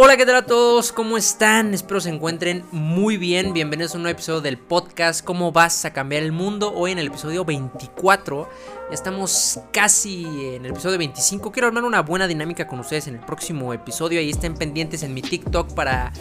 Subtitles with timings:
[0.00, 0.92] Hola, ¿qué tal a todos?
[0.92, 1.74] ¿Cómo están?
[1.74, 3.52] Espero se encuentren muy bien.
[3.52, 6.72] Bienvenidos a un nuevo episodio del podcast ¿Cómo vas a cambiar el mundo?
[6.72, 8.48] Hoy en el episodio 24.
[8.90, 10.22] Ya estamos casi
[10.54, 11.50] en el episodio 25.
[11.50, 14.20] Quiero armar una buena dinámica con ustedes en el próximo episodio.
[14.20, 16.12] Ahí estén pendientes en mi TikTok para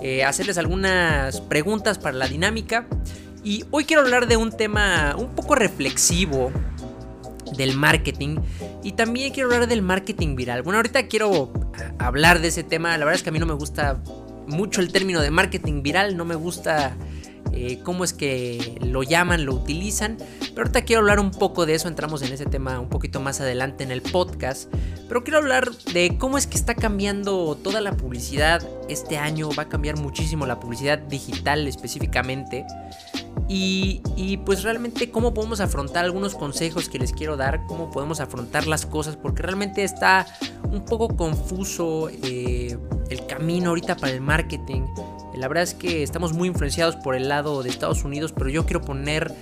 [0.00, 2.86] eh, hacerles algunas preguntas para la dinámica.
[3.42, 6.52] Y hoy quiero hablar de un tema un poco reflexivo
[7.56, 8.38] del marketing
[8.82, 10.62] y también quiero hablar del marketing viral.
[10.62, 11.52] Bueno, ahorita quiero
[11.98, 12.96] hablar de ese tema.
[12.98, 14.00] La verdad es que a mí no me gusta
[14.46, 16.96] mucho el término de marketing viral, no me gusta
[17.52, 20.16] eh, cómo es que lo llaman, lo utilizan.
[20.40, 23.40] Pero ahorita quiero hablar un poco de eso, entramos en ese tema un poquito más
[23.40, 24.72] adelante en el podcast.
[25.08, 29.64] Pero quiero hablar de cómo es que está cambiando toda la publicidad este año, va
[29.64, 32.64] a cambiar muchísimo la publicidad digital específicamente.
[33.48, 34.00] Y,
[34.46, 38.86] pues realmente cómo podemos afrontar algunos consejos que les quiero dar, cómo podemos afrontar las
[38.86, 40.26] cosas, porque realmente está
[40.70, 42.76] un poco confuso eh,
[43.10, 44.82] el camino ahorita para el marketing.
[45.34, 48.64] La verdad es que estamos muy influenciados por el lado de Estados Unidos, pero yo
[48.64, 49.34] quiero poner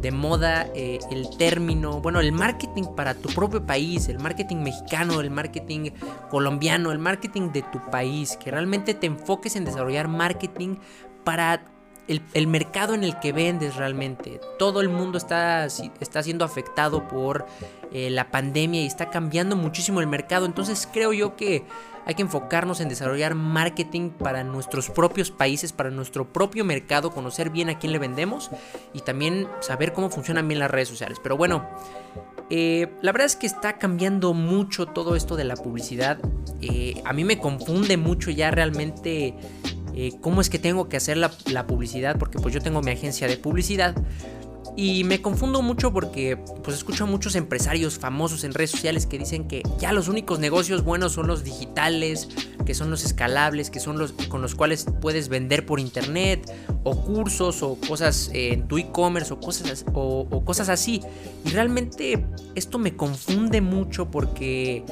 [0.00, 5.20] de moda eh, el término, bueno, el marketing para tu propio país, el marketing mexicano,
[5.20, 5.90] el marketing
[6.30, 10.76] colombiano, el marketing de tu país, que realmente te enfoques en desarrollar marketing
[11.24, 11.64] para
[12.08, 14.40] el, mercado en el que vendes realmente.
[14.58, 17.46] Todo el mundo está, está siendo afectado por
[17.92, 20.46] eh, la pandemia y está cambiando muchísimo el mercado.
[20.46, 21.64] Entonces creo yo que
[22.06, 27.50] hay que enfocarnos en desarrollar marketing para nuestros propios países, para nuestro propio mercado, conocer
[27.50, 28.50] bien a quién le vendemos
[28.94, 31.18] y también saber cómo funcionan bien las redes sociales.
[31.22, 31.68] Pero bueno,
[32.48, 36.18] eh, la verdad es que está cambiando mucho todo esto de la publicidad.
[36.62, 39.34] Eh, a mí me confunde mucho ya realmente
[40.00, 43.26] eh, cómo es que tengo que hacer la, publicidad, porque pues yo tengo mi agencia
[43.26, 43.96] de publicidad.
[44.76, 49.18] Y me confundo mucho porque pues escucho a muchos empresarios famosos en redes sociales que
[49.18, 52.28] dicen que ya los únicos negocios buenos son los digitales,
[52.64, 56.48] que son los escalables, que son los con los cuales puedes vender por internet
[56.84, 61.02] o cursos o cosas en tu e-commerce o cosas o, cosas así.
[61.44, 64.84] Y realmente esto me confunde mucho porque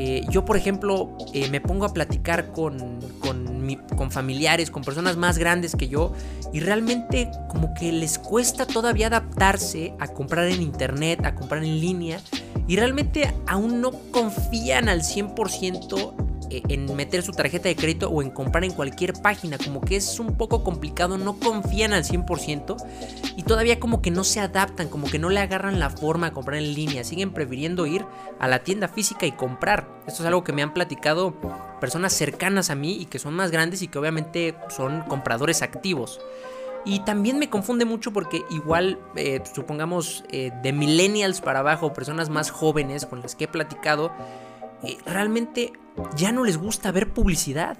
[0.00, 5.38] eh, yo por ejemplo eh, me pongo a platicar con, con familiares, con personas más
[5.38, 6.12] grandes que yo
[6.52, 11.80] y realmente como que les cuesta todavía adaptarse a comprar en internet, a comprar en
[11.80, 12.20] línea
[12.68, 18.22] y realmente aún no confían al 100% eh, en meter su tarjeta de crédito o
[18.22, 19.58] en comprar en cualquier página.
[19.58, 22.76] Como que es un poco complicado, no confían al 100%
[23.36, 26.30] y todavía como que no se adaptan, como que no le agarran la forma a
[26.32, 27.04] comprar en línea.
[27.04, 28.04] Siguen prefiriendo ir
[28.38, 29.88] a la tienda física y comprar.
[30.06, 31.34] Esto es algo que me han platicado
[31.80, 36.20] personas cercanas a mí y que son más grandes y que obviamente son compradores activos.
[36.84, 42.30] Y también me confunde mucho porque igual, eh, supongamos, eh, de millennials para abajo, personas
[42.30, 44.12] más jóvenes con las que he platicado,
[45.06, 45.72] realmente
[46.16, 47.78] ya no les gusta ver publicidad.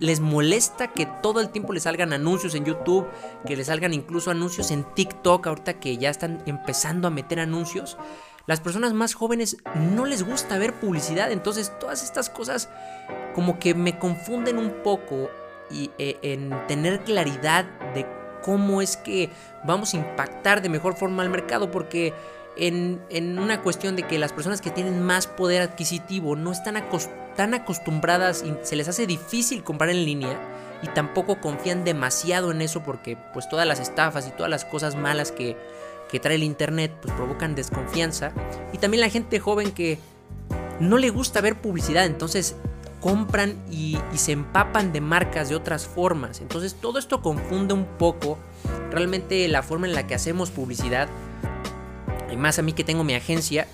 [0.00, 3.06] Les molesta que todo el tiempo les salgan anuncios en YouTube,
[3.46, 7.98] que les salgan incluso anuncios en TikTok, ahorita que ya están empezando a meter anuncios.
[8.46, 9.58] Las personas más jóvenes
[9.94, 12.70] no les gusta ver publicidad, entonces todas estas cosas
[13.34, 15.30] como que me confunden un poco
[15.70, 18.06] y, eh, en tener claridad de
[18.42, 19.30] cómo es que
[19.64, 22.12] vamos a impactar de mejor forma al mercado, porque
[22.56, 26.82] en, una cuestión de que las personas que tienen más poder adquisitivo no están
[27.36, 30.38] tan acostumbradas y se les hace difícil comprar en línea
[30.82, 34.96] y tampoco confían demasiado en eso porque pues todas las estafas y todas las cosas
[34.96, 35.56] malas que,
[36.10, 38.32] que trae el internet pues provocan desconfianza.
[38.72, 39.98] Y también la gente joven que
[40.80, 42.56] no le gusta ver publicidad entonces
[43.00, 46.40] compran y, y se empapan de marcas de otras formas.
[46.40, 48.38] Entonces todo esto confunde un poco
[48.90, 51.08] realmente la forma en la que hacemos publicidad
[52.36, 53.66] más a mí que tengo mi agencia.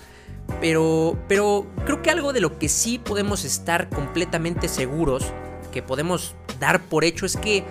[0.61, 5.25] Pero, pero creo que algo de lo que sí podemos estar completamente seguros,
[5.71, 7.63] que podemos dar por hecho, es que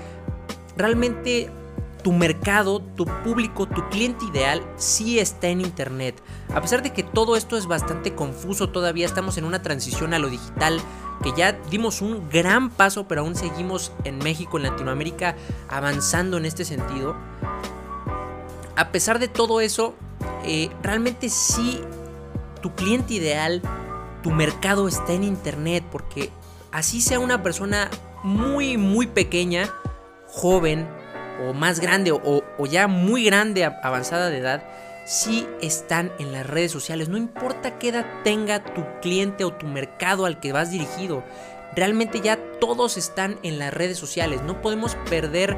[0.77, 1.51] realmente
[2.03, 6.15] tu mercado, tu público, tu cliente ideal sí está en Internet.
[6.55, 10.19] A pesar de que todo esto es bastante confuso, todavía estamos en una transición a
[10.19, 10.81] lo digital,
[11.23, 15.37] que ya dimos un gran paso, pero aún seguimos en México, en Latinoamérica,
[15.69, 17.17] avanzando en este sentido.
[18.77, 19.95] A pesar de todo eso,
[20.45, 21.81] eh, realmente sí
[22.63, 23.63] tu cliente ideal,
[24.23, 26.31] tu mercado está en internet, porque
[26.73, 27.91] así sea una persona
[28.25, 29.73] muy, muy pequeña,
[30.27, 30.89] joven
[31.47, 34.63] o más grande o, o ya muy grande, avanzada de edad,
[35.09, 37.09] sí están en las redes sociales.
[37.09, 41.25] No importa qué edad tenga tu cliente o tu mercado al que vas dirigido.
[41.75, 44.43] Realmente ya todos están en las redes sociales.
[44.43, 45.57] No podemos perder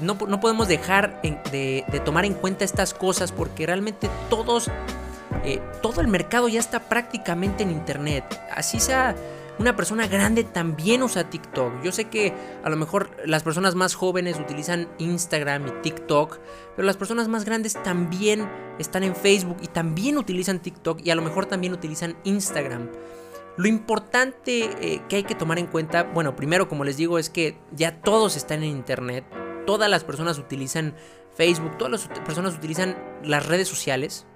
[0.00, 4.70] no, no, podemos dejar de, tomar en cuenta estas cosas porque realmente todos,
[5.44, 8.24] eh, todo el mercado ya está prácticamente en internet.
[8.54, 9.14] Así sea
[9.58, 11.82] una persona grande también usa TikTok.
[11.82, 12.32] Yo sé que
[12.64, 16.38] a lo mejor las personas más jóvenes utilizan Instagram y TikTok,
[16.74, 18.48] pero las personas más grandes también
[18.78, 22.90] están en Facebook y también utilizan TikTok y a lo mejor también utilizan Instagram.
[23.56, 27.30] Lo importante eh, que hay que tomar en cuenta, bueno, primero como les digo es
[27.30, 29.24] que ya todos están en Internet,
[29.66, 30.94] todas las personas utilizan
[31.34, 34.26] Facebook, todas las personas utilizan las redes sociales.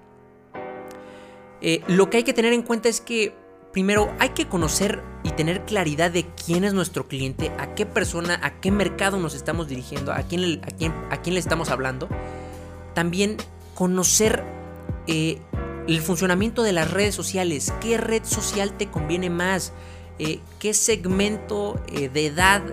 [1.61, 3.35] Eh, lo que hay que tener en cuenta es que
[3.73, 8.39] primero hay que conocer y tener claridad de quién es nuestro cliente, a qué persona,
[8.41, 12.07] a qué mercado nos estamos dirigiendo, a quién, le estamos hablando.
[12.93, 13.37] También
[13.75, 14.43] conocer
[15.07, 15.41] eh,
[15.87, 19.73] el funcionamiento de las redes sociales, qué red social te conviene más,
[20.19, 22.63] eh, qué segmento eh, de edad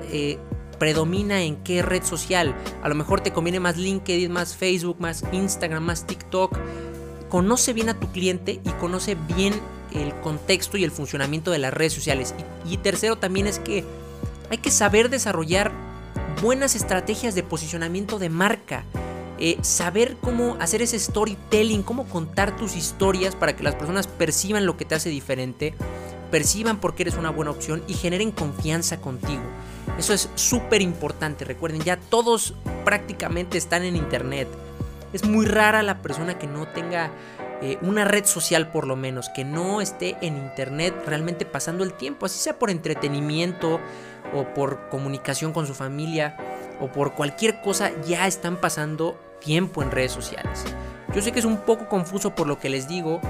[0.79, 2.55] predomina en qué red social.
[2.82, 6.56] A lo mejor te conviene más LinkedIn, más Facebook, más Instagram, más TikTok.
[7.29, 9.55] Conoce bien a tu cliente y conoce bien
[9.93, 12.35] el contexto y el funcionamiento de las redes sociales.
[12.69, 13.85] Y, tercero también es que
[14.50, 15.73] hay que saber desarrollar
[16.43, 18.85] buenas estrategias de posicionamiento de marca.
[19.38, 24.65] Eh, saber cómo hacer ese storytelling, cómo contar tus historias para que las personas perciban
[24.65, 25.75] lo que te hace diferente,
[26.31, 29.43] perciban por qué eres una buena opción y generen confianza contigo.
[29.99, 31.44] Eso es súper importante.
[31.44, 32.55] Recuerden, ya todos
[32.85, 34.49] prácticamente están en internet.
[35.12, 37.11] Es muy rara la persona que no tenga
[37.62, 41.94] eh, una red social por lo menos, que no esté en internet realmente pasando el
[41.94, 43.81] tiempo, así sea por entretenimiento
[44.35, 46.37] o por comunicación con su familia
[46.81, 50.65] o por cualquier cosa, ya están pasando tiempo en redes sociales.
[51.15, 53.21] Yo sé que es un poco confuso por lo que les digo,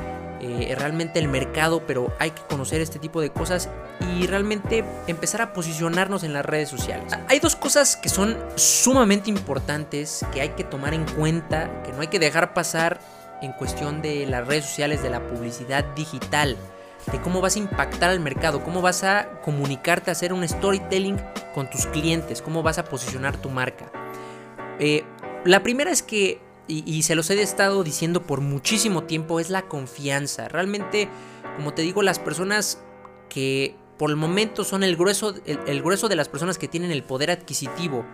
[0.41, 3.69] eh, realmente el mercado, pero hay que conocer este tipo de cosas
[4.17, 7.13] y realmente empezar a posicionarnos en las redes sociales.
[7.29, 12.01] Hay dos cosas que son sumamente importantes que hay que tomar en cuenta, que no
[12.01, 13.01] hay que dejar pasar
[13.43, 16.57] en cuestión de las redes sociales, de la publicidad digital,
[17.11, 21.21] de cómo vas a impactar al mercado, cómo vas a comunicarte, hacer un storytelling
[21.55, 23.87] con tus clientes, cómo vas a posicionar tu marca.
[24.79, 25.05] Eh,
[25.45, 29.63] la primera es que, y, se los he estado diciendo por muchísimo tiempo, es la
[29.63, 30.49] confianza.
[30.49, 31.09] Realmente,
[31.57, 32.83] como te digo, las personas
[33.29, 37.03] que por el momento son el grueso, el grueso de las personas que tienen el
[37.03, 38.05] poder adquisitivo,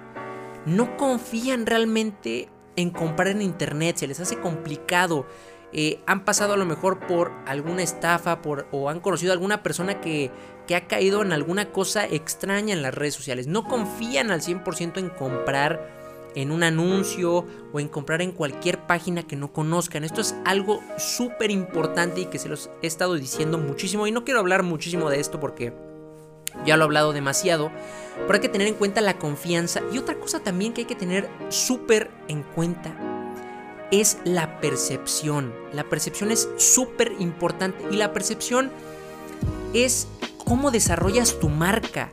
[0.66, 5.26] no confían realmente en comprar en internet, se les hace complicado.
[5.72, 9.62] Eh, han pasado a lo mejor por alguna estafa por, o han conocido a alguna
[9.62, 10.30] persona que,
[10.66, 13.46] que ha caído en alguna cosa extraña en las redes sociales.
[13.46, 16.01] No confían al 100% en comprar
[16.34, 20.04] en un anuncio o en comprar en cualquier página que no conozcan.
[20.04, 24.06] Esto es algo súper importante y que se los he estado diciendo muchísimo.
[24.06, 25.72] Y no quiero hablar muchísimo de esto porque
[26.66, 27.70] ya lo he hablado demasiado.
[28.16, 29.80] Pero hay que tener en cuenta la confianza.
[29.92, 32.94] Y otra cosa también que hay que tener súper en cuenta
[33.90, 35.52] es la percepción.
[35.72, 37.84] La percepción es súper importante.
[37.90, 38.70] Y la percepción
[39.74, 40.08] es
[40.44, 42.12] cómo desarrollas tu marca.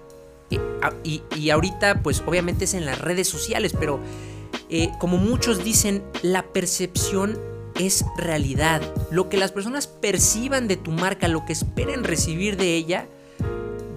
[0.52, 3.74] Eh, y, ahorita pues obviamente es en las redes sociales.
[3.80, 4.00] Pero
[4.70, 7.38] eh, como muchos dicen, la percepción
[7.80, 8.82] es realidad.
[9.12, 13.08] Lo que las personas perciban de tu marca, lo que esperen recibir de ella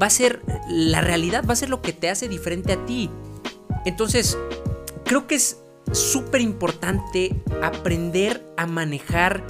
[0.00, 3.10] va a ser la realidad, va a ser lo que te hace diferente a ti.
[3.84, 4.38] Entonces,
[5.05, 5.58] creo que es
[5.93, 9.43] súper importante aprender a manejar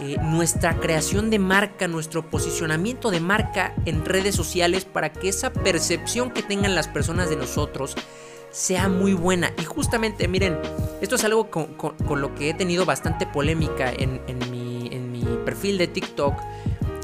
[0.00, 5.52] eh, nuestra creación de marca, nuestro posicionamiento de marca en redes sociales para que esa
[5.52, 7.94] percepción que tengan las personas de nosotros
[8.50, 9.52] sea muy buena.
[9.60, 10.58] Y justamente, miren,
[11.00, 14.20] esto es algo con, lo que he tenido bastante polémica en,
[14.50, 16.34] mi, en mi perfil de TikTok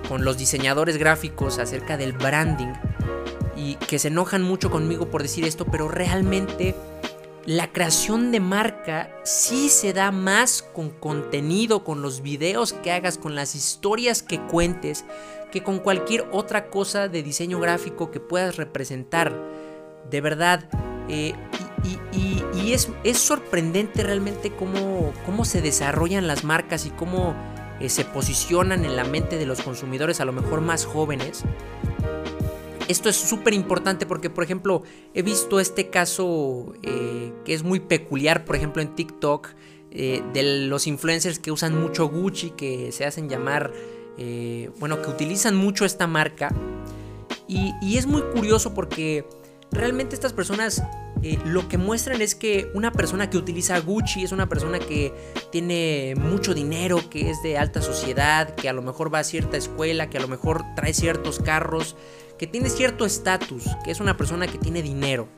[0.09, 2.73] con los diseñadores gráficos acerca del branding
[3.57, 6.75] y que se enojan mucho conmigo por decir esto, pero realmente
[7.47, 13.17] la creación de marca sí se da más con contenido, con los videos que hagas,
[13.17, 15.05] con las historias que cuentes,
[15.51, 19.35] que con cualquier otra cosa de diseño gráfico que puedas representar.
[20.11, 20.69] De verdad,
[21.09, 21.35] eh,
[22.13, 27.35] y, es, es, sorprendente realmente cómo, cómo se desarrollan las marcas y cómo
[27.81, 31.43] eh, se posicionan en la mente de los consumidores a lo mejor más jóvenes.
[32.91, 34.83] Esto es súper importante porque, por ejemplo,
[35.15, 39.49] he visto este caso eh, que es muy peculiar, por ejemplo, en TikTok,
[39.93, 43.73] eh, de los influencers que usan mucho Gucci, que se hacen llamar,
[44.79, 46.53] bueno, que utilizan mucho esta marca.
[47.49, 49.25] y es muy curioso porque
[49.71, 50.83] realmente estas personas
[51.23, 55.13] eh, lo que muestran es que una persona que utiliza Gucci es una persona que
[55.53, 59.59] tiene mucho dinero, que es de alta sociedad, que a lo mejor va a cierta
[59.59, 61.95] escuela, que a lo mejor trae ciertos carros,
[62.41, 65.29] que tiene cierto estatus, que es una persona que tiene dinero.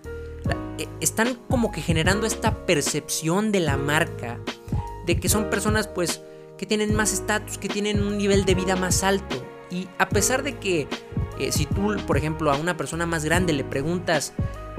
[0.78, 4.38] Eh, están como que generando esta percepción de la marca,
[5.04, 6.22] de que son personas pues
[6.56, 9.44] que tienen más estatus, que tienen un nivel de vida más alto.
[9.68, 10.86] Y a pesar de que
[11.40, 14.32] eh, si tú, por ejemplo, a una persona más grande le preguntas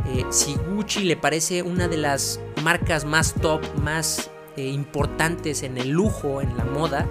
[0.08, 5.90] eh, si Gucci le parece una de las marcas más top, más importantes en el
[5.90, 7.06] lujo, en la moda,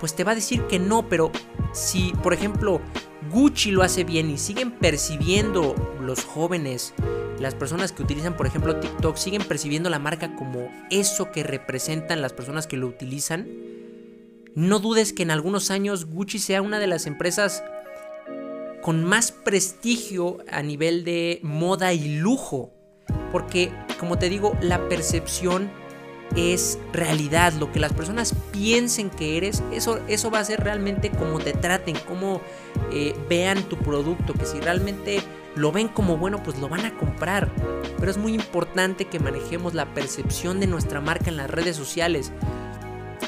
[0.00, 1.30] pues te va a decir que no, pero
[1.72, 2.80] si, por ejemplo,
[3.30, 6.94] Gucci lo hace bien y siguen percibiendo los jóvenes,
[7.38, 12.22] las personas que utilizan, por ejemplo, TikTok, siguen percibiendo la marca como eso que representan
[12.22, 13.46] las personas que lo utilizan,
[14.54, 17.62] no dudes que en algunos años Gucci sea una de las empresas
[18.82, 22.72] con más prestigio a nivel de moda y lujo.
[23.32, 25.70] Porque, como te digo, la percepción
[26.36, 27.52] es realidad.
[27.54, 31.52] Lo que las personas piensen que eres, eso, eso va a ser realmente como te
[31.52, 32.40] traten, cómo
[32.90, 34.32] eh, vean tu producto.
[34.32, 35.20] Que si realmente
[35.54, 37.50] lo ven como bueno, pues lo van a comprar.
[37.98, 42.32] Pero es muy importante que manejemos la percepción de nuestra marca en las redes sociales.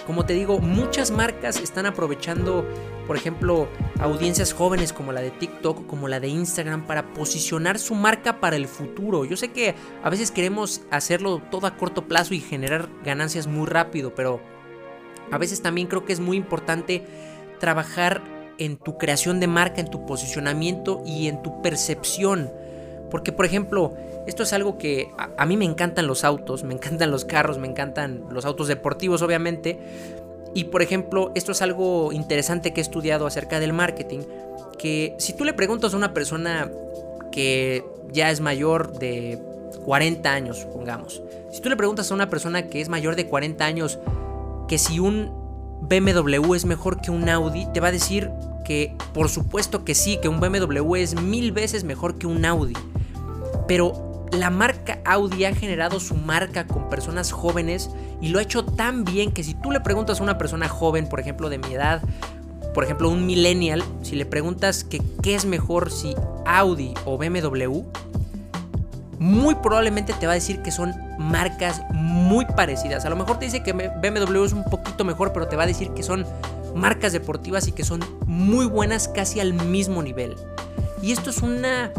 [0.06, 2.66] Como te digo, muchas marcas están aprovechando,
[3.06, 3.68] por ejemplo,
[4.00, 8.56] audiencias jóvenes como la de TikTok, como la de Instagram, para posicionar su marca para
[8.56, 9.26] el futuro.
[9.26, 13.66] Yo sé que a veces queremos hacerlo todo a corto plazo y generar ganancias muy
[13.66, 14.40] rápido, pero
[15.30, 17.02] a veces también creo que es muy importante
[17.58, 18.23] trabajar
[18.58, 22.50] en tu creación de marca, en tu posicionamiento y en tu percepción.
[23.11, 23.94] Porque, por ejemplo,
[24.26, 27.66] esto es algo que a, mí me encantan los autos, me encantan los carros, me
[27.66, 29.78] encantan los autos deportivos, obviamente.
[30.54, 34.20] Y, por ejemplo, esto es algo interesante que he estudiado acerca del marketing.
[34.78, 36.70] Que si tú le preguntas a una persona
[37.32, 39.38] que ya es mayor de
[39.85, 41.23] 40 años, pongamos.
[41.50, 43.99] Si tú le preguntas a una persona que es mayor de 40 años
[44.68, 45.30] que si un
[45.80, 48.30] BMW es mejor que un Audi, te va a decir
[48.64, 52.75] que por supuesto que sí, que un BMW es mil veces mejor que un Audi.
[53.66, 58.64] Pero la marca Audi ha generado su marca con personas jóvenes y lo ha hecho
[58.64, 61.72] tan bien que si tú le preguntas a una persona joven, por ejemplo, de mi
[61.72, 62.02] edad,
[62.75, 66.14] por ejemplo, un millennial, si le preguntas que qué es mejor si
[66.46, 67.82] Audi o BMW,
[69.18, 73.04] muy probablemente te va a decir que son marcas muy parecidas.
[73.04, 75.66] A lo mejor te dice que BMW es un poquito mejor, pero te va a
[75.66, 76.26] decir que son
[76.75, 80.37] marcas deportivas y que son muy buenas casi al mismo nivel.
[81.02, 81.90] Y esto es una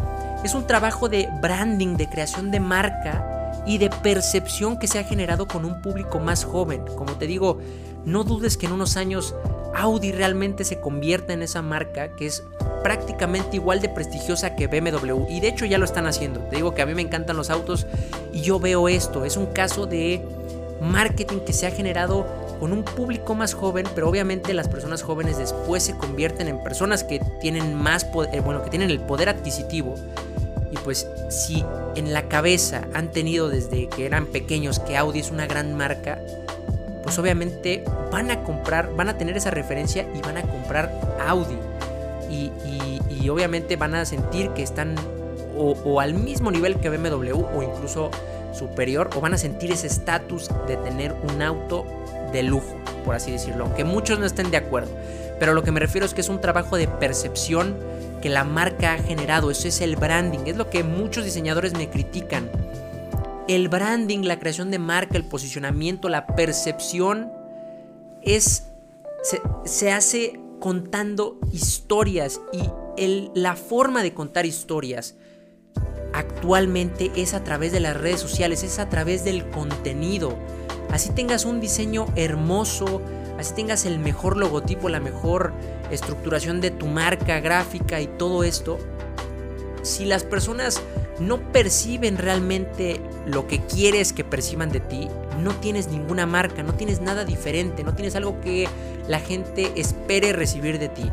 [0.44, 5.04] es un trabajo de branding, de creación de marca y de percepción que se ha
[5.04, 6.86] generado con un público más joven.
[6.98, 7.60] Como te digo,
[8.06, 9.36] no dudes que en unos años
[9.76, 12.44] Audi realmente se convierta en esa marca que es
[12.84, 15.30] prácticamente igual de prestigiosa que BMW.
[15.30, 16.40] Y de hecho ya lo están haciendo.
[16.42, 17.86] Te digo que a mí me encantan los autos
[18.34, 19.26] y yo veo esto.
[19.26, 20.22] Es un caso de
[20.82, 22.26] marketing que se ha generado
[22.60, 27.04] con un público más joven, pero obviamente las personas jóvenes después se convierten en personas
[27.04, 29.96] que tienen más poder, eh, bueno, que tienen el poder adquisitivo.
[30.72, 31.64] Y pues si
[31.96, 36.20] en la cabeza han tenido desde que eran pequeños que Audi es una gran marca,
[37.10, 40.94] pues obviamente van a comprar, van a tener esa referencia y van a comprar
[41.28, 41.58] Audi.
[42.30, 42.52] Y,
[43.30, 44.96] obviamente van a sentir que están
[45.56, 48.10] o, o al mismo nivel que BMW o incluso
[48.54, 51.86] superior o van a sentir ese estatus de tener un auto
[52.32, 52.76] de lujo,
[53.06, 54.90] por así decirlo, aunque muchos no estén de acuerdo.
[55.40, 57.76] Pero lo que me refiero es que es un trabajo de percepción
[58.22, 61.90] que la marca ha generado, eso es el branding, es lo que muchos diseñadores me
[61.90, 62.50] critican.
[63.50, 67.32] El branding, la creación de marca, el posicionamiento, la percepción
[68.22, 68.68] es
[69.66, 75.16] se, hace contando historias y la forma de contar historias
[76.14, 80.38] actualmente es a través de las redes sociales, es a través del contenido.
[80.92, 83.02] Así tengas un diseño hermoso,
[83.40, 85.54] así tengas el mejor logotipo, la mejor
[85.90, 88.78] estructuración de tu marca gráfica y todo esto,
[89.82, 90.84] si las personas
[91.20, 95.08] no perciben realmente lo que quieres que perciban de ti,
[95.42, 98.68] no tienes ninguna marca, no tienes nada diferente, no tienes algo que
[99.08, 101.12] la gente espere recibir de ti.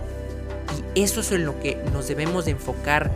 [0.95, 3.11] Y eso es en lo que nos debemos de enfocar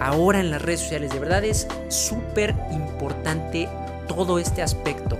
[0.00, 1.12] ahora en las redes sociales.
[1.12, 3.68] De verdad es súper importante
[4.08, 5.18] todo este aspecto.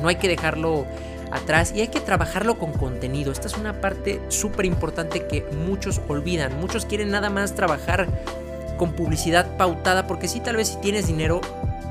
[0.00, 0.86] No hay que dejarlo
[1.30, 3.32] atrás y hay que trabajarlo con contenido.
[3.32, 6.58] Esta es una parte súper importante que muchos olvidan.
[6.60, 8.06] Muchos quieren nada más trabajar
[8.78, 11.42] con publicidad pautada porque si tal vez si tienes dinero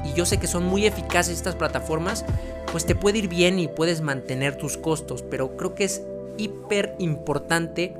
[0.03, 2.25] y yo sé que son muy eficaces estas plataformas,
[2.72, 6.01] pues te puede ir bien y puedes mantener tus costos, pero creo que es
[6.38, 7.94] hiper importante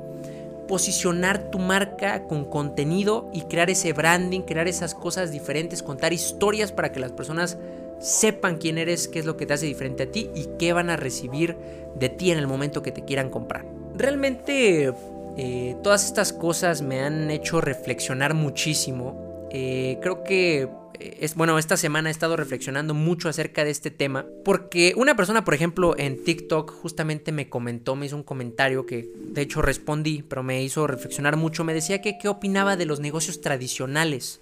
[0.66, 6.72] posicionar tu marca con contenido y crear ese branding, crear esas cosas diferentes, contar historias
[6.72, 7.56] para que las personas
[8.00, 10.90] sepan quién eres, qué es lo que te hace diferente a ti y qué van
[10.90, 11.56] a recibir
[11.98, 13.64] de ti en el momento que te quieran comprar.
[13.96, 14.92] Realmente
[15.38, 20.68] eh, todas estas cosas me han hecho reflexionar muchísimo Eh, creo que
[21.00, 25.14] eh, es bueno, esta semana he estado reflexionando mucho acerca de este tema porque una
[25.16, 29.62] persona, por ejemplo, en TikTok justamente me comentó, me hizo un comentario que de hecho
[29.62, 34.40] respondí, pero me hizo reflexionar mucho, me decía que qué opinaba de los negocios tradicionales.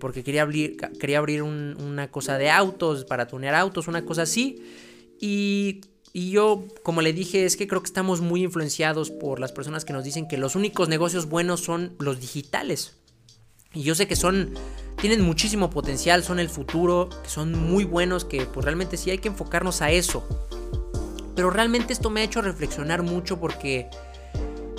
[0.00, 4.62] Porque quería abrir, quería abrir una cosa de autos, para tunear autos, una cosa así.
[5.20, 5.82] Y
[6.16, 9.84] y yo, como le dije, es que creo que estamos muy influenciados por las personas
[9.84, 12.94] que nos dicen que los únicos negocios buenos son los digitales.
[13.72, 14.54] Y yo sé que son,
[15.00, 19.18] tienen muchísimo potencial, son el futuro, que son muy buenos, que pues realmente sí hay
[19.18, 20.24] que enfocarnos a eso.
[21.34, 23.90] Pero realmente esto me ha hecho reflexionar mucho porque,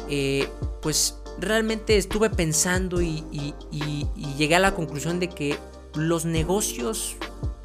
[0.09, 0.47] eh,
[0.81, 3.25] pues realmente estuve pensando y
[4.37, 5.57] llegué a la conclusión de que
[5.95, 7.17] los negocios,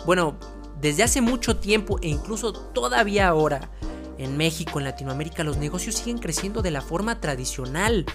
[0.07, 0.37] bueno,
[0.81, 3.71] desde hace mucho tiempo e incluso todavía ahora
[4.19, 8.07] en México, en Latinoamérica, los negocios siguen creciendo de la forma tradicional.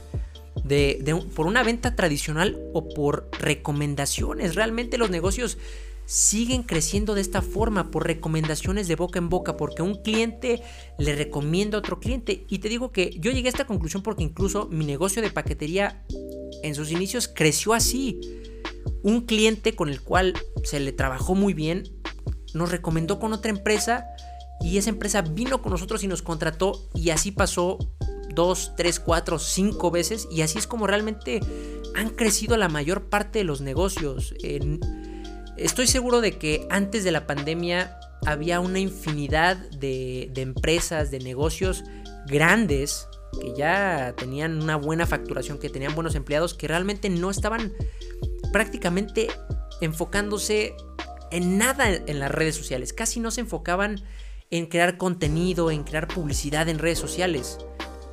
[0.63, 4.55] De, por una venta tradicional o por recomendaciones.
[4.55, 5.60] Realmente los negocios
[6.05, 10.62] siguen creciendo de esta forma por recomendaciones de boca en boca, porque un cliente
[10.98, 12.45] le recomienda a otro cliente.
[12.48, 16.03] Y te digo que yo llegué a esta conclusión porque incluso mi negocio de paquetería
[16.63, 18.19] en sus inicios creció así.
[19.03, 21.95] Un cliente con el cual se le trabajó muy bien
[22.56, 24.08] nos recomendó con otra empresa
[24.62, 27.78] y esa empresa vino con nosotros y nos contrató y así pasó
[28.34, 31.42] dos, tres, cuatro, cinco veces y así es como realmente
[31.96, 34.34] han crecido la mayor parte de los negocios.
[35.58, 41.84] estoy seguro de que antes de la pandemia había una infinidad de, empresas, de negocios
[42.28, 43.08] grandes
[43.40, 47.74] que ya tenían una buena facturación, que tenían buenos empleados, que realmente no estaban
[48.54, 49.28] prácticamente
[49.82, 50.76] enfocándose
[51.36, 52.94] en nada en las redes sociales.
[52.94, 54.01] Casi no se enfocaban
[54.51, 57.58] en crear contenido, en crear publicidad en redes sociales.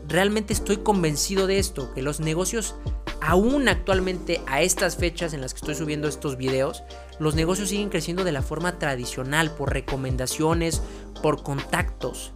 [0.09, 2.75] Realmente estoy convencido de esto, que los negocios,
[3.21, 6.83] aún actualmente a estas fechas en las que estoy subiendo estos videos,
[7.21, 10.83] los negocios siguen creciendo de la forma tradicional, por recomendaciones,
[11.23, 12.33] por contactos.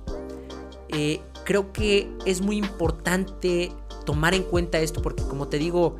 [0.91, 3.73] Eh, creo que es muy importante
[4.05, 5.97] tomar en cuenta esto porque como te digo,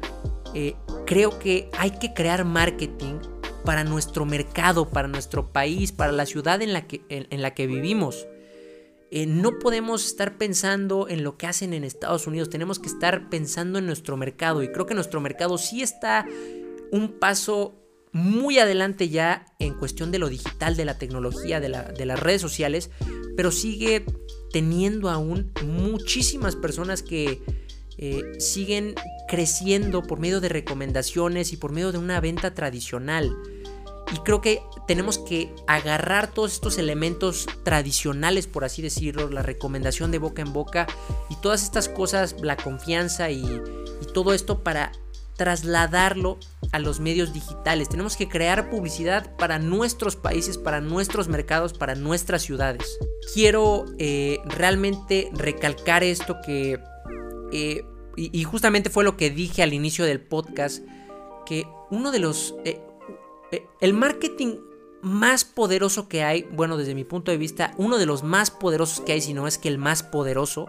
[0.55, 0.77] eh,
[1.07, 3.19] creo que hay que crear marketing
[3.67, 7.67] para nuestro mercado, para nuestro país, para la ciudad en la que, en, la que
[7.67, 8.27] vivimos.
[9.11, 13.29] Eh, no podemos estar pensando en lo que hacen en Estados Unidos, tenemos que estar
[13.29, 16.27] pensando en nuestro mercado y creo que nuestro mercado sí está
[16.91, 17.75] un paso
[18.13, 22.91] muy adelante ya en cuestión de lo digital, de la tecnología, de, las redes sociales,
[23.37, 24.07] pero sigue
[24.53, 27.43] teniendo aún muchísimas personas que
[27.99, 28.95] eh, siguen
[29.29, 33.37] creciendo por medio de recomendaciones y por medio de una venta tradicional.
[34.15, 40.13] Y creo que tenemos que agarrar todos estos elementos tradicionales, por así decirlo, la recomendación
[40.13, 40.87] de boca en boca
[41.29, 43.45] y todas estas cosas, la confianza y,
[44.13, 44.93] todo esto para
[45.37, 46.39] trasladarlo
[46.73, 47.89] a los medios digitales.
[47.89, 52.99] Tenemos que crear publicidad para nuestros países, para nuestros mercados, para nuestras ciudades.
[53.35, 56.79] Quiero eh, realmente recalcar esto que,
[57.53, 57.85] eh,
[58.17, 60.85] y, justamente fue lo que dije al inicio del podcast,
[61.45, 62.55] que uno de los...
[62.65, 62.81] Eh,
[63.53, 64.57] eh, el marketing
[65.03, 69.01] más poderoso que hay, bueno, desde mi punto de vista, uno de los más poderosos
[69.01, 70.67] que hay, si no es que el más poderoso,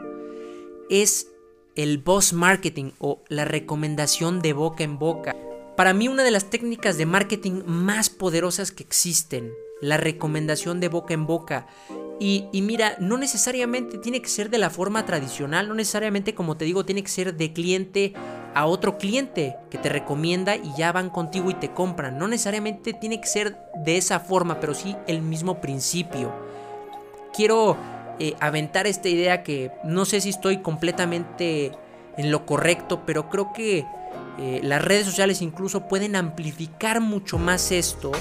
[0.90, 1.32] es
[1.76, 5.36] el boss marketing o la recomendación de boca en boca.
[5.76, 10.90] Para mí una de las técnicas de marketing más poderosas que existen, la recomendación de
[10.90, 11.68] boca en boca.
[12.20, 16.66] Y, mira, no necesariamente tiene que ser de la forma tradicional, no necesariamente como te
[16.66, 18.14] digo, tiene que ser de cliente
[18.56, 22.18] a otro cliente que te recomienda y ya van contigo y te compran.
[22.18, 26.34] No necesariamente tiene que ser de esa forma, pero sí el mismo principio.
[27.36, 27.78] Quiero
[28.18, 31.72] eh, aventar esta idea que no sé si estoy completamente
[32.18, 33.86] en lo correcto, pero creo que
[34.40, 38.12] eh, las redes sociales incluso pueden amplificar mucho más esto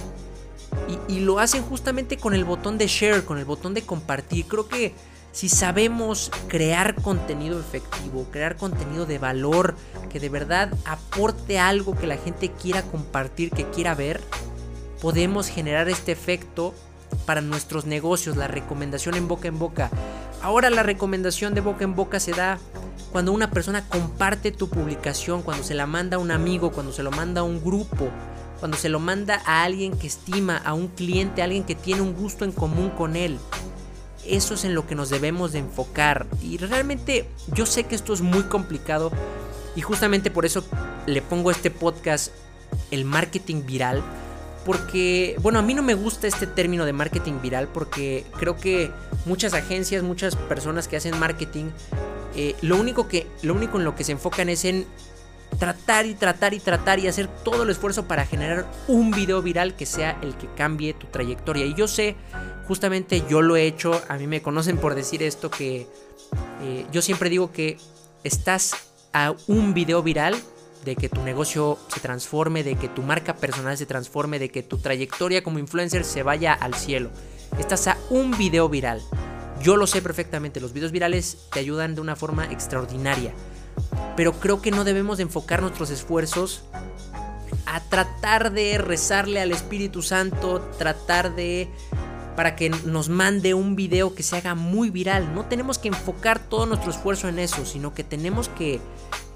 [1.08, 4.46] y, lo hacen justamente con el botón de share, con el botón de compartir.
[4.46, 4.94] Creo que
[5.32, 9.74] si sabemos crear contenido efectivo, crear contenido de valor,
[10.10, 14.20] que de verdad aporte algo que la gente quiera compartir, que quiera ver,
[15.00, 16.74] podemos generar este efecto
[17.24, 19.90] para nuestros negocios, la recomendación en boca en boca.
[20.42, 22.58] Ahora la recomendación de boca en boca se da
[23.12, 27.02] cuando una persona comparte tu publicación, cuando se la manda a un amigo, cuando se
[27.02, 28.10] lo manda a un grupo,
[28.58, 32.00] cuando se lo manda a alguien que estima, a un cliente, a alguien que tiene
[32.00, 33.38] un gusto en común con él.
[34.26, 36.26] Eso es en lo que nos debemos de enfocar.
[36.42, 39.12] Y realmente yo sé que esto es muy complicado
[39.76, 40.64] y justamente por eso
[41.06, 42.32] le pongo este podcast
[42.90, 44.02] el marketing viral.
[44.64, 48.90] Porque, bueno, a mí no me gusta este término de marketing viral porque creo que
[49.24, 51.66] muchas agencias, muchas personas que hacen marketing,
[52.34, 54.86] eh, lo, único que, lo único en lo que se enfocan es en
[55.58, 59.74] tratar y tratar y tratar y hacer todo el esfuerzo para generar un video viral
[59.74, 61.64] que sea el que cambie tu trayectoria.
[61.64, 62.16] Y yo sé,
[62.66, 65.86] justamente yo lo he hecho, a mí me conocen por decir esto, que
[66.62, 67.78] eh, yo siempre digo que
[68.24, 68.74] estás
[69.12, 70.34] a un video viral
[70.84, 74.62] de que tu negocio se transforme, de que tu marca personal se transforme, de que
[74.62, 77.10] tu trayectoria como influencer se vaya al cielo.
[77.58, 79.02] Estás a un video viral.
[79.62, 83.32] Yo lo sé perfectamente, los videos virales te ayudan de una forma extraordinaria
[84.16, 86.64] pero creo que no debemos de enfocar nuestros esfuerzos
[87.66, 91.68] a tratar de rezarle al Espíritu Santo, tratar de
[92.36, 95.34] para que nos mande un video que se haga muy viral.
[95.34, 98.80] No tenemos que enfocar todo nuestro esfuerzo en eso, sino que tenemos que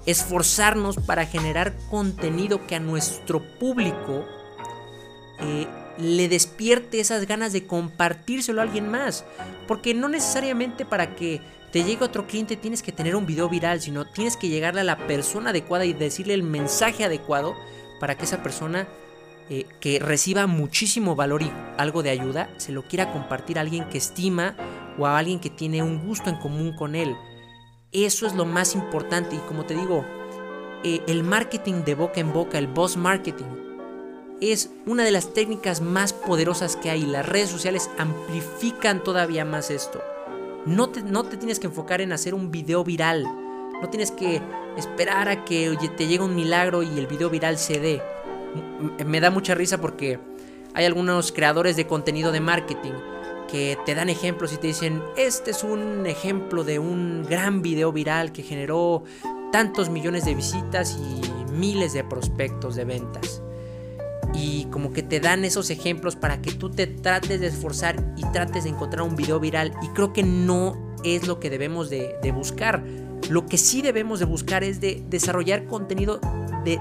[0.05, 4.23] esforzarnos para generar contenido que a nuestro público
[5.39, 9.25] eh, le despierte esas ganas de compartírselo a alguien más.
[9.67, 13.81] Porque no necesariamente para que te llegue otro cliente tienes que tener un video viral,
[13.81, 17.55] sino tienes que llegarle a la persona adecuada y decirle el mensaje adecuado
[17.99, 18.87] para que esa persona
[19.49, 23.85] eh, que reciba muchísimo valor y algo de ayuda se lo quiera compartir a alguien
[23.89, 24.55] que estima
[24.97, 27.15] o a alguien que tiene un gusto en común con él.
[27.91, 30.05] Eso es lo más importante y como te digo,
[30.83, 33.45] eh, el marketing de boca en boca, el boss marketing,
[34.41, 37.05] es una de las técnicas más poderosas que hay.
[37.05, 40.01] Las redes sociales amplifican todavía más esto.
[40.65, 43.23] No te, no te tienes que enfocar en hacer un video viral.
[43.81, 44.41] No tienes que
[44.77, 48.01] esperar a que te llegue un milagro y el video viral se dé.
[49.05, 50.19] Me da mucha risa porque
[50.73, 52.93] hay algunos creadores de contenido de marketing
[53.49, 57.91] que te dan ejemplos y te dicen, este es un ejemplo de un gran video
[57.91, 59.03] viral que generó
[59.51, 63.40] tantos millones de visitas y miles de prospectos de ventas
[64.33, 68.23] y como que te dan esos ejemplos para que tú te trates de esforzar y
[68.31, 72.15] trates de encontrar un video viral y creo que no es lo que debemos de,
[72.33, 72.83] buscar.
[73.29, 76.19] Lo que sí debemos de buscar es de desarrollar contenido
[76.63, 76.79] de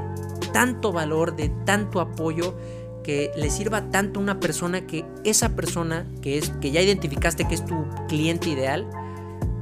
[0.53, 2.55] tanto valor, de tanto apoyo
[3.03, 7.49] que le sirva tanto a una persona que esa persona que es que ya identificaste
[7.49, 8.89] que es tu cliente ideal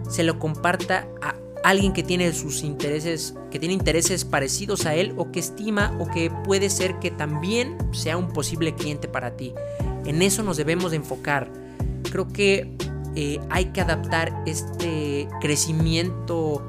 [0.08, 1.34] se lo comparta a
[1.68, 6.08] alguien que tiene sus intereses, que tiene intereses parecidos a él o que estima o
[6.08, 9.52] que puede ser que también sea un posible cliente para ti.
[10.06, 11.52] En eso nos debemos de enfocar.
[12.10, 12.74] Creo que
[13.16, 16.66] eh, hay que adaptar este crecimiento,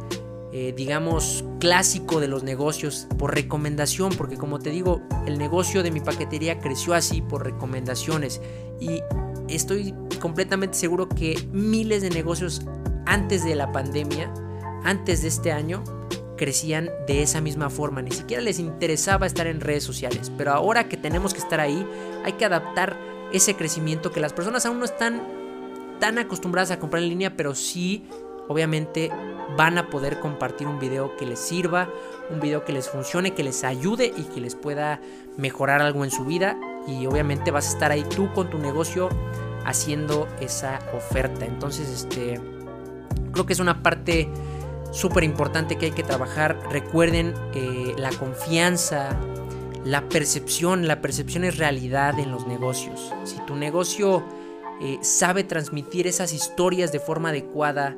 [0.52, 5.92] eh, digamos, clásico de los negocios por recomendación, porque como te digo, el negocio de
[5.92, 8.42] mi paquetería creció así por recomendaciones
[8.82, 9.00] y
[9.48, 12.64] estoy completamente seguro que miles de negocios
[13.06, 14.30] antes de la pandemia
[14.84, 15.84] antes de este año
[16.38, 20.88] crecían de esa misma forma, ni siquiera les interesaba estar en redes sociales, pero ahora
[20.88, 21.86] que tenemos que estar ahí,
[22.24, 22.98] hay que adaptar
[23.34, 25.22] ese crecimiento que las personas aún no están
[26.00, 28.08] tan acostumbradas a comprar en línea, pero sí,
[28.48, 29.12] obviamente,
[29.58, 31.90] van a poder compartir un video que les sirva,
[32.30, 35.02] un video que les funcione, que les ayude y que les pueda
[35.38, 36.58] mejorar algo en su vida.
[36.88, 39.10] Y obviamente vas a estar ahí tú con tu negocio
[39.66, 41.46] haciendo esa oferta.
[41.46, 42.40] Entonces, este,
[43.32, 44.30] creo que es una parte
[44.92, 46.60] súper importante que hay que trabajar.
[46.72, 49.18] Recuerden eh, la confianza,
[49.84, 50.88] la percepción.
[50.88, 53.14] La percepción es realidad en los negocios.
[53.24, 54.24] Si tu negocio
[54.82, 57.98] eh, sabe transmitir esas historias de forma adecuada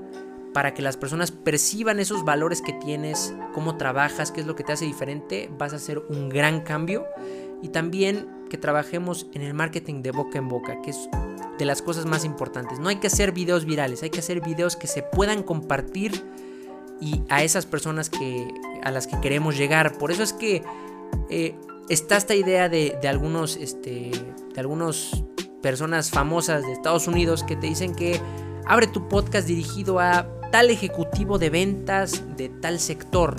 [0.54, 4.64] para que las personas perciban esos valores que tienes, cómo trabajas, qué es lo que
[4.64, 7.06] te hace diferente, vas a hacer un gran cambio.
[7.62, 11.10] Y también que trabajemos en el marketing de boca en boca, que es
[11.58, 12.80] de las cosas más importantes.
[12.80, 16.12] No hay que hacer videos virales, hay que hacer videos que se puedan compartir
[17.02, 18.48] y a esas personas que,
[18.84, 19.98] a las que queremos llegar.
[19.98, 20.64] Por eso es que
[21.30, 21.56] eh,
[21.90, 24.12] está esta idea de, algunos, este,
[24.54, 25.24] de algunas
[25.62, 28.22] personas famosas de Estados Unidos que te dicen que
[28.66, 33.36] abre tu podcast dirigido a tal ejecutivo de ventas de tal sector.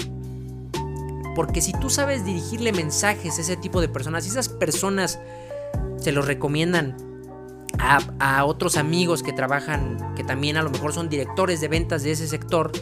[1.37, 5.21] Porque si tú sabes dirigirle mensajes a ese tipo de personas y esas personas
[5.97, 6.97] se los recomiendan
[7.79, 12.03] a, a, otros amigos que trabajan, que también a lo mejor son directores de ventas
[12.03, 12.73] de ese sector,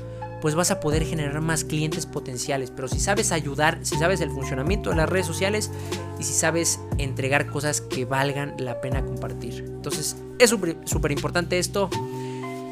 [0.40, 2.70] pues vas a poder generar más clientes potenciales.
[2.70, 5.70] Pero si sabes ayudar, si sabes el funcionamiento de las redes sociales
[6.18, 9.64] y si sabes entregar cosas que valgan la pena compartir.
[9.66, 11.90] Entonces es súper importante esto.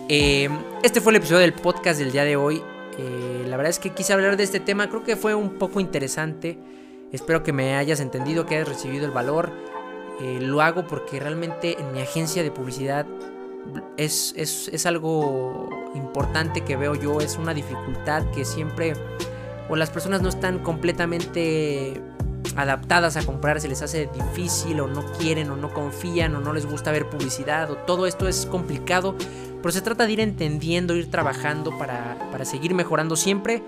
[0.08, 0.48] Eh,
[0.82, 2.62] este fue el episodio del podcast del día de hoy.
[2.98, 5.80] Eh, la verdad es que quise hablar de este tema, creo que fue un poco
[5.80, 6.58] interesante.
[7.12, 9.50] Espero que me hayas entendido, que hayas recibido el valor.
[10.20, 13.06] Eh, lo hago porque realmente en mi agencia de publicidad
[13.96, 18.94] es, es, algo importante que veo yo, es una dificultad que siempre
[19.68, 22.00] o las personas no están completamente
[22.56, 26.52] adaptadas a comprar, se les hace difícil o no quieren o no confían o no
[26.52, 29.14] les gusta ver publicidad o todo esto es complicado,
[29.62, 33.62] pero se trata de ir entendiendo, ir trabajando para, para seguir mejorando siempre.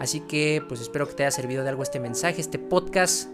[0.00, 3.28] Así que pues espero que te haya servido de algo este mensaje, este podcast.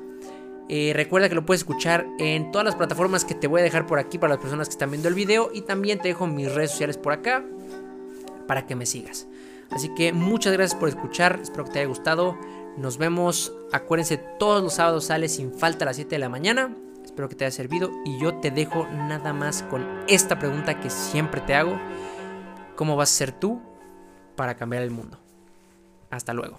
[0.69, 3.87] Eh, recuerda que lo puedes escuchar en todas las plataformas que te voy a dejar
[3.87, 5.51] por aquí para las personas que están viendo el video.
[5.53, 7.45] Y también te dejo mis redes sociales por acá
[8.47, 9.27] para que me sigas.
[9.71, 11.41] Así que muchas gracias por escuchar.
[11.43, 12.39] Espero que te haya gustado.
[12.77, 13.53] Nos vemos.
[13.73, 16.75] Acuérdense, todos los sábados sale sin falta a las 7 de la mañana.
[17.05, 17.91] Espero que te haya servido.
[18.05, 21.79] Y yo te dejo nada más con esta pregunta que siempre te hago.
[22.77, 23.61] ¿Cómo vas a ser tú
[24.37, 25.19] para cambiar el mundo?
[26.11, 26.59] Hasta luego.